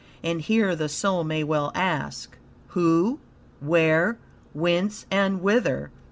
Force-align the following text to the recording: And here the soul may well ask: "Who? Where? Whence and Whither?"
And 0.23 0.41
here 0.41 0.75
the 0.75 0.89
soul 0.89 1.23
may 1.23 1.43
well 1.43 1.71
ask: 1.75 2.35
"Who? 2.69 3.19
Where? 3.59 4.17
Whence 4.51 5.05
and 5.11 5.43
Whither?" 5.43 5.91